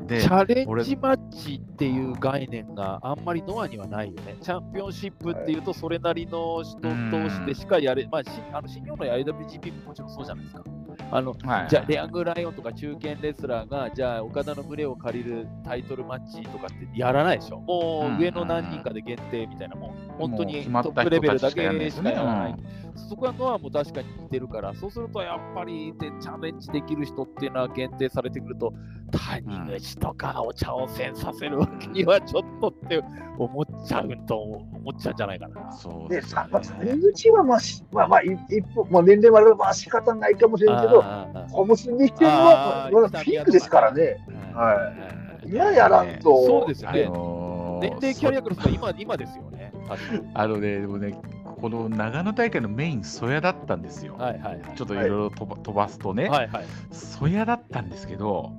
[0.00, 4.36] うんでチャレンジマッチっていう概念があんまりノアにはないよね。
[4.40, 6.88] チャンピオンシップっていうと、それなりの人と
[7.28, 10.64] してしかやれ、まあ、しあの新日本の IWGP ももちろんそうじゃないですか。
[11.10, 17.60] あのはいじゃあ、レアングライオンとか中堅レスラーが、じゃあ、岡田の胸を借りるタイトルマッチとかってやらないでしょ。
[17.60, 21.78] もう上の何人かで限定みたいな、もう本当もうにトップレベルだけしかやら
[22.24, 22.54] ない。
[23.08, 28.72] そこはノアも確かに似てるから、そうするとやっぱりでチャレンジできる人っていうのは限定されてくると、
[29.32, 29.46] 谷
[29.78, 33.02] 口とかを挑戦させるわけにはちょっとって
[33.38, 35.72] 思っちゃうと思っちゃうんじゃないかな。
[35.72, 41.04] そうで、ですよさまあ、ね谷口はまあ、しまあ、まあ、い一歩、まあ、年齢もあるから、まあ、仕方ないかもしれないけど、
[41.52, 44.18] 小結びのはまだピークですからね。
[44.54, 44.92] は
[45.44, 47.04] い今やらんと、あそうですよね。
[47.06, 47.48] のー
[47.80, 49.72] 年齢キャリアからすると今今ですよね。
[50.34, 51.14] あのね、でもね、
[51.60, 54.16] この長野大会のメイン、曽谷だったんですよ。
[54.16, 54.76] はいはいはい。
[54.76, 56.66] ちょっといろいろ飛ば飛ばすとね、はいはい。
[56.90, 58.52] 曽谷だったんですけど、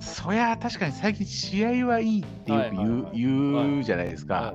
[0.00, 4.52] 曽谷、確かに最近、試合はいいってよく言う,、言うじゃないですか、はいは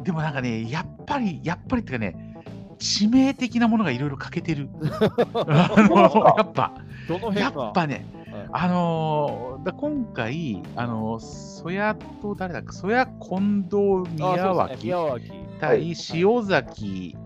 [0.00, 0.04] い。
[0.04, 2.34] でもなんかね、やっぱり、やっぱりっていうかね、
[2.78, 4.68] 致命的なものがいろいろ欠けてる。
[5.34, 6.74] あのやっぱ、
[7.08, 8.48] どの辺やがっぱね、はい。
[8.52, 14.78] あのーだ今回、あのー、曽谷と誰だっけ、曽谷、近藤、宮あ脇、ね。
[14.82, 15.32] 宮脇、
[15.66, 17.16] 対塩崎、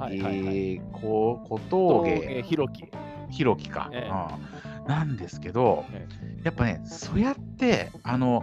[0.93, 2.85] 小峠、ひろき。
[3.31, 4.89] ひろきか、えん。
[4.89, 6.07] なんですけど、え
[6.45, 8.43] やっぱね、そうやって、あの、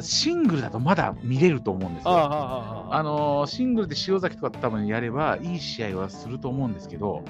[0.00, 2.10] シングルだとまだ見れると思うんですよ。
[2.10, 7.24] あのシングルで塩崎とか多分やればいい試合はすると思うんですけど、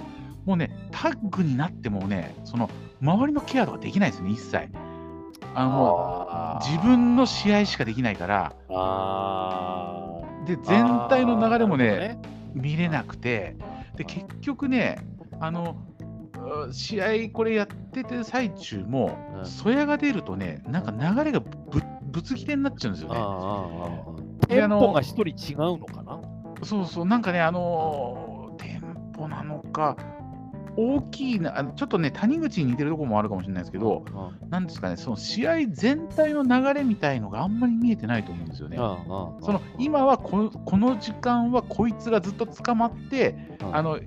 [0.44, 4.68] もうね、タッグになってもね、その周りのケアとかできないですよね、一切。
[5.54, 10.07] あの自分の試合しかできないから、あ
[10.48, 10.64] で全
[11.10, 12.22] 体の流れもあーなるね、
[12.54, 13.56] 見れなくて、
[13.96, 14.98] で結局ね、
[15.40, 15.76] あの
[16.68, 19.46] う試合これやってて最中も、うん。
[19.46, 21.46] 曽谷が出るとね、なんか流れがぶ
[22.02, 23.20] ぶつ切れになっちゃうんですよね。
[24.48, 26.20] テンポが一人違うのかな？
[26.62, 29.96] そうそう、なんかね、あのーテンポなのか、
[30.76, 34.04] 大きいな、ちょっとね、谷口に似てるところもあるかもしれないですけど、
[34.50, 38.76] なんですかね、その試合全体の流れみたいのがあんまり見えてないと思うんですよね。
[38.76, 43.36] その今はここの時間はこいつがずっと捕まって、
[43.72, 44.02] あのい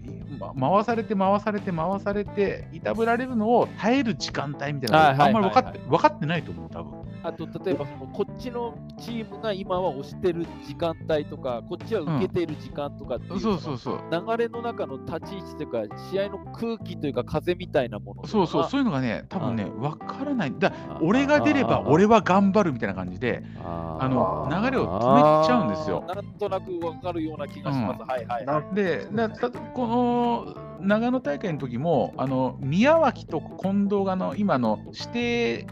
[0.55, 13.99] ま回されて回されて回されていたぶられるのを耐える時間帯みたいなあんまり分かって分かってないと思う多分あと例えばそのこっちのチームが今は押してる時間帯とか、こっちは受けている時間とかっていう、そうそうそう。
[14.11, 20.53] 流れの中の立ち位置というか、試合の空気というか、風みたいなものそうそう、そういうのがね、多分ね、分からない。
[20.57, 28.01] だ俺が出れば俺は頑張るみたいな感じで、ああのー流れを止めちゃうんですよなんとなく分かるような気がします。
[28.01, 28.75] うんはいはいなはい。
[28.75, 35.67] で、だたこの長野大会の時も、あの宮脇と近藤があの今の指定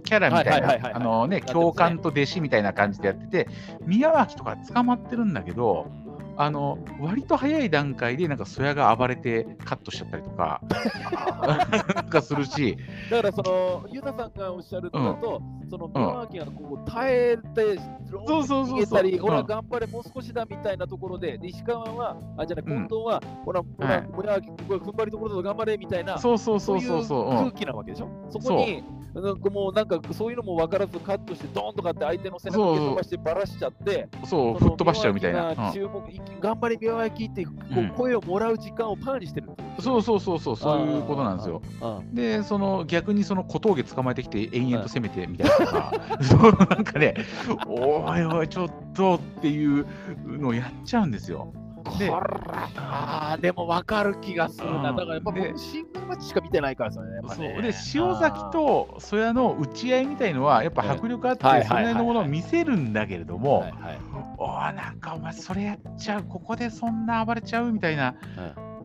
[0.00, 3.48] キャラみたいな、あのね、教官と弟子みたいな感じでやってて、
[3.86, 5.86] 宮脇とか捕まってるんだけど、
[6.36, 10.62] あの割と早い段階でなんか曽谷が暴れてカットしちゃったりとか
[11.94, 12.78] なんかするし、
[13.10, 17.76] だからその、ゆうたさんがおっしゃるのだと、その宮脇がこう耐えて、
[18.26, 18.78] そうそうそうそう。
[18.78, 19.20] 逃げたり、うん。
[19.20, 22.88] ほら、頑張れ、もう少しだみたいなところで、で石川は、あ、じゃあ、うん。
[22.88, 27.04] 近藤は、ほら、ほらはい、宮脇、ここ踏ん張りところだと頑張れみたいな、そうそうそうそう。
[27.04, 28.08] そう、うんい空気なわけでしょ？
[28.30, 28.82] そこに、
[29.14, 35.72] なんかもうなんかそういうのも分からずカットして、ドーンとかって相手の背中そう蹴飛ばしてばらしちゃって、そう、吹っ飛ばしちゃうみたいな。
[35.72, 37.88] 注目、い頑張れ宮脇ってこうん。
[37.88, 39.48] う声をもらう時間をパーにしてる。
[39.48, 41.62] うんそうそうそうそう、そういうことなんですよ。
[41.80, 45.56] あで、その逆にその小峠捕まえてきて延々と攻めてみたいな。
[45.56, 45.92] とか、
[46.22, 47.14] そうなんかね、
[47.66, 49.86] おいおい、ちょっとっていう
[50.26, 51.52] のをやっちゃうんですよ。
[51.98, 52.10] で
[52.76, 54.90] あーでも分かる気がするな。
[54.90, 54.96] うん。
[54.96, 57.20] だからやっぱで僕シングルマッチしか見てないからですよね。
[57.28, 57.62] そう。
[57.62, 63.64] で塩崎と曽谷の打ち合いみたいのはやっぱ迫力あって、はいそれなりのものを見せるんだけれども、
[64.38, 68.14] おーなんかお前それやっちゃうここでそんな暴れちゃうみたいな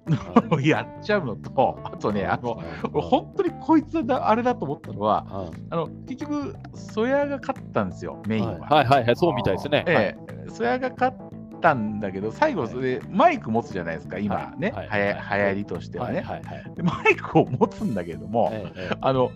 [0.62, 2.62] やっちゃうのとあとねあの
[2.94, 5.26] 俺本当にこいつだあれだと思ったのは
[5.70, 8.68] あの結局曽谷が勝ったんですよメインは。
[8.70, 8.86] はい。
[8.86, 9.84] はいはい、そうみたいですね。
[9.88, 10.16] え
[10.48, 11.25] え、曽谷が勝っ
[11.66, 16.24] たんだけど最後それでマイク持つじゃないですか今ね、はいはやりとしてはね、
[16.84, 18.54] マイクを持つんだけれども、
[19.02, 19.32] あの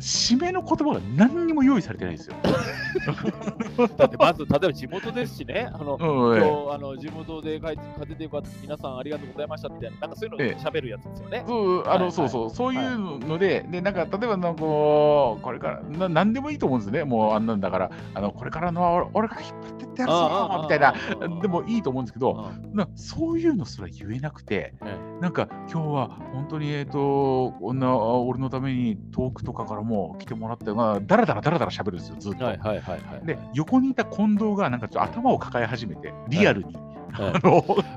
[0.00, 2.36] 締めの言葉が何にも用意されてないんですよ。
[2.44, 6.48] え だってまず、例えば地元ですしね、あのうんええ。
[6.48, 10.62] 今日あの地元で帰って勝ててよかった、皆さんありがとうございましたみたいな、なんかそういうのええ。
[10.62, 11.44] 喋るやつですよね。
[11.46, 20.94] そうあの、はいそうそう、そういうので、でなんか例えばなんかこう、これからな、なんでもいいと思うんですね、もうあんなんだから、あのこれからのは俺俺が引っ張ってってやるぞみたいな、
[21.40, 22.74] でもいいと思うんですけど、うん。
[22.74, 32.44] なそういうのすら言えなくて、えなんか今日は本当に、えっ、とこんな俺のために遠くとかからも来てもらって、まあ、だらだらだらだら喋るんですよ、ずっと。
[32.44, 33.26] はいはいはいはい。
[33.26, 36.74] で、横にいた近藤がなんかちょっと頭を抱え始めて、リアルに。
[36.74, 37.50] はいあの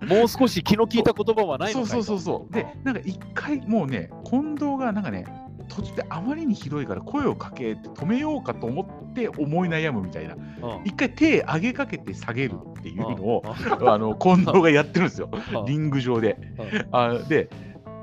[0.08, 2.54] もう少し気の利いた言葉はないのかいそうそうそうそう。
[2.54, 5.26] で、なんか一回もうね、近藤がなんかね、
[5.70, 10.36] 途中であまりにひどいから声をかけて止めようかと思って思い悩むみたいな。
[10.36, 10.44] うん
[10.86, 16.38] 一回手上げかけて下げるっていうのを、うんあの近藤がやってるんですよ、うんリング上で。
[16.58, 17.50] うんあで、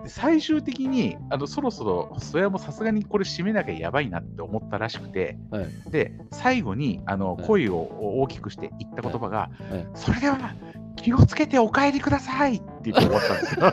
[0.06, 10.54] 最終的にあのそろそろそれはもうさすがにこれ締めなきゃやばいなって思ったらしくて、はいで最後にあのはい声を大きくして言った言葉が、はいそれでは
[10.96, 13.70] 気をつけてお帰りくださいって言って終わったんですよ。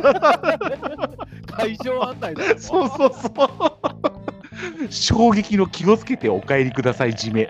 [1.48, 2.60] 会場案内だよ。
[2.60, 4.92] そうそうそう。
[4.92, 7.50] 衝撃の気をつけてお帰りください、締め。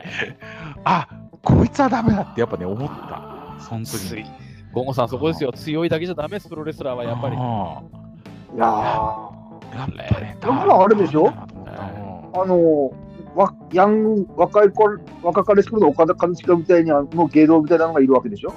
[0.84, 1.08] あ
[1.44, 3.58] こいつはダメだってやっぱね、思った。
[3.60, 4.26] その時に。
[4.74, 5.52] ゴンゴさん、そこですよ。
[5.52, 7.38] 強いだけじゃダメです、プロレスラーはやっぱり。
[8.60, 9.30] あ
[9.74, 9.88] いや
[10.40, 11.32] だからあれでしょ？
[12.34, 12.92] あの
[13.36, 14.84] わヤング若い子
[15.22, 18.54] 若かりし頃の岡田兼近みたいにあの芸能みたいなのがいるわけでしょ？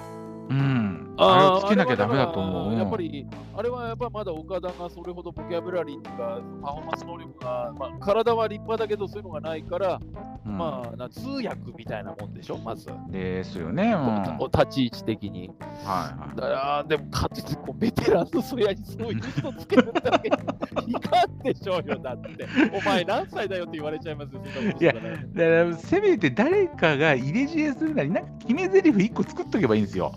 [0.49, 0.90] うん。
[1.21, 2.75] あれをつけなきゃダメだと思う。
[2.75, 10.01] やっぱり、あれはやっぱまだ岡田がそれほどボキャブラリーっていうか、パフォーマンス能力が、まあ、体は立派だけど、そういうのがないから、
[10.47, 12.89] うんまあ、な通訳みたいなもんでしょ、まず。
[13.11, 13.93] ですよね。
[13.93, 14.51] うん。
[14.53, 15.51] 立ち位置的に。
[15.85, 16.37] はい。
[16.37, 22.47] だからでも、かといってこうベテランのソヤにそういう人つけるだけいかんでしょうよ、だって。
[22.73, 30.13] お前何歳だよって言われちゃいますよ、そんなことしたらだからせめて誰かが入れ知恵するなり、なんか決め台詞1個作っとけばいいんですよ。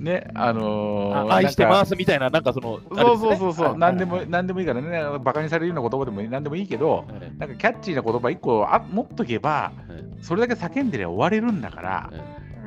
[0.00, 4.16] ね、あのーあ愛してますみたいな、なんかその、そうそうそうそう、何でも。
[4.16, 12.12] も何でもいいからね、バカにされるような言葉でも何でもいいけど、えなんかキャッチーな言葉1個あ持っとけば、えそれだけ叫んでりゃ終われるんだから、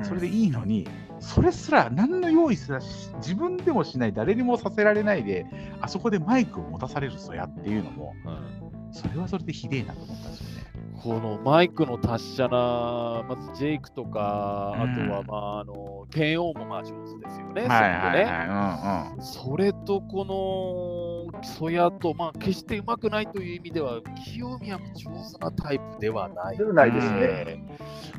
[0.03, 0.87] それでいいのに、
[1.19, 5.45] それすら何の用意すらし自分でもしない、誰にもさせられないで、
[5.81, 10.52] あそこでマイクを持たされるそやっていうのも、うんそれはそれでひでえなと思ったんですよね。
[11.01, 17.67] このマイクの達者な、まずジェイクとか、うんあとは、まあ、あの、剣王もまあ上手ですよね。
[17.67, 19.25] はいはいそこねはい、うんうん。
[19.25, 26.57] それとこのソヤと、まあ、決してうまくないという意味では、清宮も上手なタイプではない。
[26.57, 27.65] ではないですね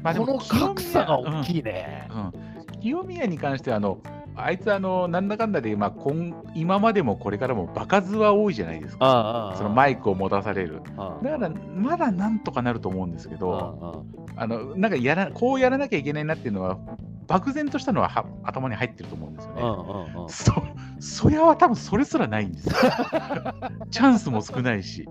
[0.03, 2.09] この格差が大きいね。
[2.11, 2.33] うん、
[2.85, 3.99] 清宮に関してはあの
[4.37, 9.55] あいつあのなんだかんだで、まあ、今今までもこれからも場数は多いじゃないですか。
[9.57, 10.83] そのマイクを持たされる。
[10.99, 14.05] あだからまだなんとかなると思うんですけあど、
[14.37, 16.79] ああのなんかやらこうやらなきゃいけないなっていうのは
[17.27, 19.63] 漠然としたのはは頭に入ってると思うんですよね。
[19.63, 20.53] あああそ
[20.99, 22.75] そやは多分それすらないんですよ。
[23.91, 25.09] チャンスも少ないし。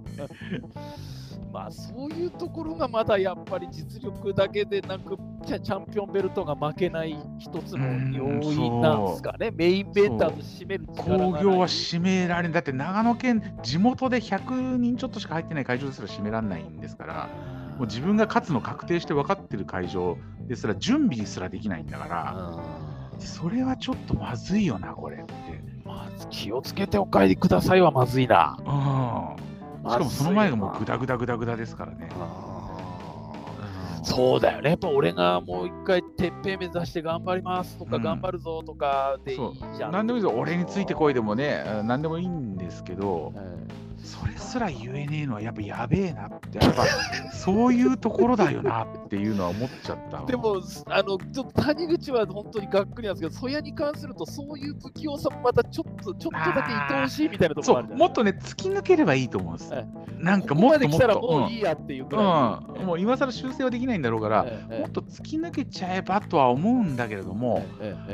[1.53, 9.51] まあそういうところがまだやっぱり実力だけでなくチャチャンピオンベルトが負けない一つの要因なんですかね。
[9.51, 17.29] メインベンダーと占める力工業は占められんだって長野県地元で100人ちょっとしか入ってない会場ですら占められないんですから
[17.77, 25.33] もう自分が勝つの確定して分かってる会場ですら準備すらできないんだからそれはちょっとまずいよなこれって。
[25.85, 28.57] まず気をつけてお帰りくださいはまずいな。
[29.37, 29.52] うん
[29.89, 32.09] しかもその前がもうグダグダグダグダですからね。
[33.97, 34.05] うん。
[34.05, 34.71] そうだよね。
[34.71, 38.03] やっぱ俺がもう一回てっぺん目指して頑張りますとか、うん。
[38.03, 39.39] 頑張るぞとかでいい
[39.77, 39.91] じゃん。
[39.91, 40.39] 何でもいいですよ。
[40.39, 46.85] 俺についてこいでもねあ何でもいいんですけどうんそれすら言えねえのはやっぱやべえなってやっぱ
[47.33, 50.25] そういうところだよなっていうのは思っちゃったわ。
[50.25, 59.87] でも、あの、ちょっと谷口は本当にがっくりなんですけど、そやに関すると、そういう不器用さもまたちょっと、ちょっとだけ愛おしいみたいなところそうもあるじゃないもっとね突き抜ければいいと思うんです、はい
[60.23, 62.79] なんかもっともっまで来たらもとういいやっていうぐうんらい。
[62.79, 62.85] うん。
[62.85, 67.65] もう今更修正はできないんだろうから、ええもっと突き抜けちゃえばとは思うんだけれども、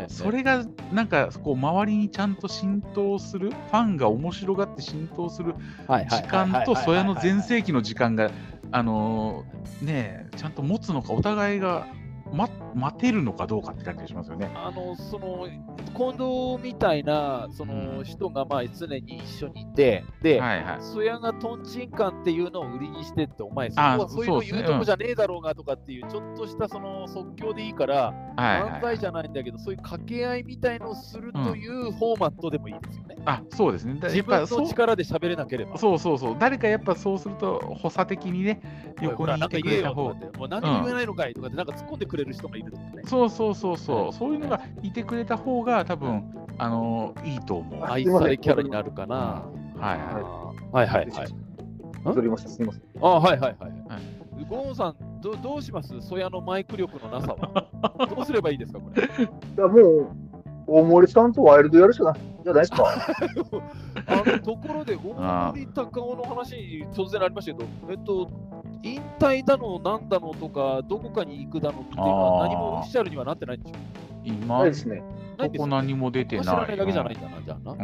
[0.07, 5.53] それがなんかこう周りにちゃんと浸透するファンが面白がって浸透する
[5.87, 8.31] 時間とそやの全盛期の時間が
[8.71, 11.87] あのーねちゃんと持つのかお互いが、
[12.33, 14.51] ま、待てるのかどうかって感じがしますよね。
[14.55, 15.47] あのその
[15.95, 20.77] 近藤みたいなそのうん人がまあ常に一緒にいて、で、はいはい。
[20.81, 33.15] そやがとんちんかんっていうのを売りにしてって、お前、そこあはそういうの言うとこじゃねえだろうがとかっていう、ちょっとしたその即興でいいから、はいはい漫才じゃないんだけど、そういう掛け合いみたいのをするというフォーマットでもいいですよね。
[33.25, 33.95] あそうですね。
[33.99, 35.77] だ自分の力で喋れなければ。
[35.77, 36.35] そうそうそう。
[36.39, 38.61] 誰かやっぱそうすると補佐的にね
[39.01, 40.13] 横にいてくれた方
[40.49, 43.03] 何も言えないのかいとかって、なんか突っ込んでくれる人がいるとかね。
[43.05, 46.23] そうそうそうそう、はいそういうのがいてくれた方が多分、
[46.57, 47.81] あのーいいと思う。
[47.81, 49.15] はい愛されキャラになるかな。
[49.77, 50.75] はい。
[50.75, 51.27] はいはいはい。
[52.03, 52.49] 戻りました。
[52.49, 52.83] すみません。
[53.01, 53.71] あはいはいはい。
[53.89, 53.99] は
[54.49, 55.99] ゴーンさんど、どうします？
[56.01, 57.67] ソヤのマイク力のなさは。
[58.15, 59.03] どうすればいいですか、これ？
[59.03, 59.07] い
[59.57, 60.07] やもう、
[60.65, 62.85] 大森さんとワイルドやるしかないじゃないですか。
[64.07, 68.29] あのところで、大森高尾の話に突然ありましたけど、えっと、
[68.83, 73.75] 引退だの、なんだのとか、どこかに行くだのっていうのは、何もオフィシャルにはなってないんでしょ？
[74.23, 75.01] 今、ですね。
[75.37, 76.45] ここ何も出てない。
[76.45, 77.71] 知らないだけじゃないんだな、じゃあな。
[77.71, 77.79] うん。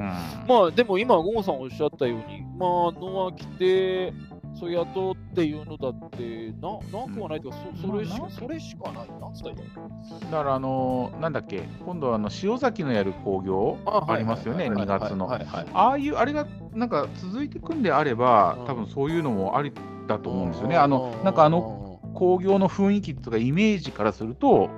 [0.47, 4.13] まあでも今、ゴンさんおっしゃったように、まあ、ノア来て、
[4.59, 6.69] ソヤとっていうのだって、な
[6.99, 9.07] なくはないとか、そそれしそれしかない。
[9.19, 15.27] なんつっただから、あのーなんだっけ、今度はあの塩崎のやる工業ありますよね、2月の。
[15.27, 18.65] はいはいああいう、あれがなんか続いていくんであればう、ん。
[18.65, 19.73] 多分そういうのもあり
[20.07, 20.77] だと思うんですよね。
[20.77, 24.69] あの、なんかあの、工業の雰囲気とかイメージからすると、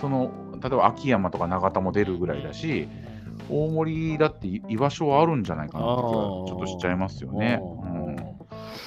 [0.00, 2.88] その、例えば秋山とか永田も出るぐらいだし、
[3.48, 7.60] 大森だって居場所はあるんじゃないかなって気はちょっとしちゃいますよね。
[7.62, 7.86] う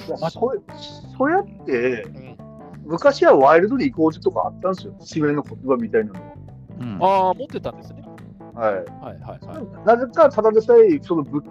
[0.04, 0.60] んいやそれ
[1.16, 2.36] そうやってうん
[2.86, 4.94] 昔はワイルドに行こうぜとかあったんですよ。
[5.00, 6.20] 締めの言葉みたいなの。
[6.78, 8.02] うんああ、持ってたんですね。
[8.54, 8.74] はい。
[8.74, 8.84] はい
[9.20, 9.86] はいはい。
[9.86, 11.42] なぜかただでさえそのぶ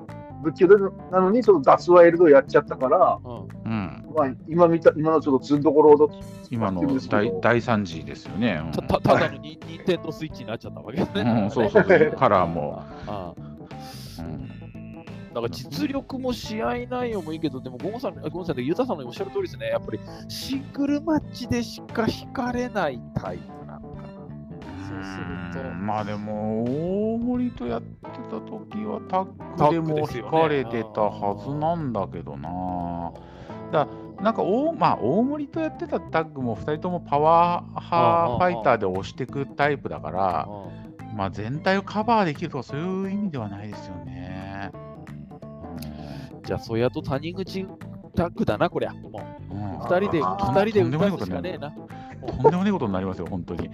[0.43, 0.67] 仏教
[1.12, 8.62] なのにその脱ワイルドをやっちゃったから、うんうん、まあ、今見た今のちょっとずんどころの今の大大惨事ですよね。
[8.63, 11.21] うんたたただのニニンテンドースイッチになっちゃったわけですね。
[11.21, 12.84] うん、そうそうそう、カラーも。
[13.08, 14.64] ああうん
[15.36, 24.08] だから実力も試合内容もいいけど、でもゴンさん、ゴンさんでユタさんのおっしゃる通りですね、やっぱりシングルマッチでしか引かれないタイプなのかな。
[24.88, 33.12] そうすると、まあでも、大森とやってた時はタッグでも引かれてたはずなんだけどな。
[33.74, 33.88] だ
[34.21, 40.48] なんか大、まあ、大森とやってたタッグも2人ともパワー派ファイターで押していくタイプだから、
[41.13, 44.71] まあ、全体をカバーできるとかそういう意味ではないですよね。
[46.45, 47.65] じゃあ、ソヤと谷口
[48.15, 48.93] タッグだな、こりゃ。
[48.93, 49.19] も
[49.51, 51.73] ううん二人で、二人でとんでもない打たすしかねえな。
[52.25, 53.69] とんでもないことになりますよ、本当に。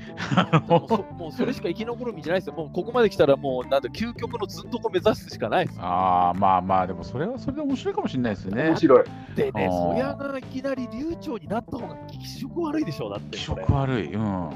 [1.18, 2.54] もうそれしか生き残る道じゃないですよ。
[2.56, 5.84] もうここまで来たら、もうなんだ究極のずんとこ目指すしかないですよ。
[5.86, 8.78] ああ、まあまあ、でもそれはそれで面白いかもしれないですよね面。
[8.78, 9.04] 白い。
[9.36, 13.44] でね、あーソヤがいきなり流暢になった方が気色悪いでしょう、だって気。
[13.44, 14.14] 色悪い。
[14.14, 14.50] うん。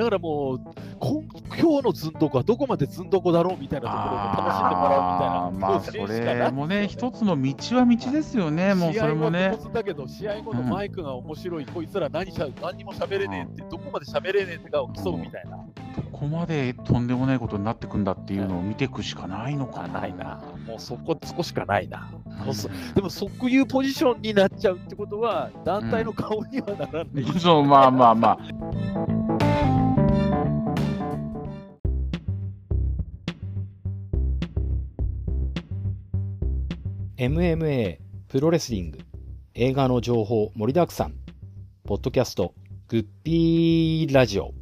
[0.00, 0.60] だからもう
[0.98, 1.22] 今
[1.60, 5.68] 今日のずんどこはどこまでずんどこだろうみたいなところを楽しんでもらうみたいな。
[5.68, 6.50] まあそれ。
[6.50, 9.56] もね一つの道は道ですよねもうそれもね。
[9.72, 20.42] だけど試合後のマイクが面白い、うん、こいつら何しゃ何にも喋れねえって、うん、どこまで喋れねえってが競うみたいな、うん、どこまでとんでもないことになってくんだっていうのを見ていくしかないのかな、ないな。
[20.66, 22.10] もうそこそこしかないな、
[22.94, 29.29] でもそういうポジションになっちゃうってことは団体の顔にはならない、そうまあまあまあ。
[37.20, 37.98] MMA、
[38.28, 38.98] プロレスリング、
[39.52, 41.12] 映画の情報盛りだくさん、
[41.84, 42.54] ポッドキャスト、
[42.88, 44.54] グッピーラジオ。